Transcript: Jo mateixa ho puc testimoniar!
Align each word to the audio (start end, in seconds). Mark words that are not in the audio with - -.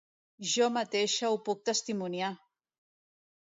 Jo 0.53 0.69
mateixa 0.77 1.31
ho 1.33 1.39
puc 1.51 1.63
testimoniar! 1.73 2.33